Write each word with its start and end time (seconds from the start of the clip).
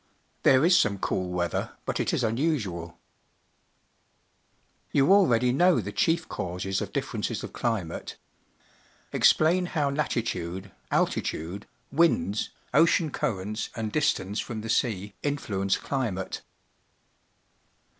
There 0.41 0.65
is 0.65 0.75
some 0.75 0.97
cool 0.97 1.29
weather, 1.29 1.73
but 1.85 1.99
it 1.99 2.11
is 2.11 2.23
unusual. 2.23 2.97
You 4.91 5.13
already 5.13 5.51
know 5.51 5.79
the 5.79 5.91
chief 5.91 6.27
causes 6.27 6.81
of 6.81 6.87
An 6.87 6.89
Elk 6.97 7.05
approaching 7.05 7.21
to 7.35 7.45
attack 7.45 7.61
another 7.63 7.75
Elk 7.75 7.83
differences 7.83 8.15
of 8.15 8.17
climate. 8.17 8.17
Explain 9.13 9.65
how 9.77 9.89
latitude, 9.91 10.71
altit 10.91 11.33
ude, 11.33 11.67
winds, 11.91 12.49
ocean 12.73 13.11
currents, 13.11 13.69
and 13.75 13.91
distance 13.91 14.39
from 14.39 14.61
the 14.61 14.69
sea 14.69 15.13
influence 15.21 15.77
climate. 15.77 16.41